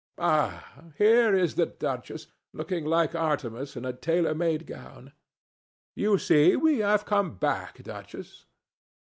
Ah! 0.17 0.75
here 0.97 1.35
is 1.35 1.53
the 1.53 1.67
duchess, 1.67 2.25
looking 2.53 2.85
like 2.85 3.13
Artemis 3.13 3.75
in 3.75 3.85
a 3.85 3.93
tailor 3.93 4.33
made 4.33 4.65
gown. 4.65 5.13
You 5.93 6.17
see 6.17 6.55
we 6.55 6.79
have 6.79 7.05
come 7.05 7.35
back, 7.35 7.83
Duchess." 7.83 8.47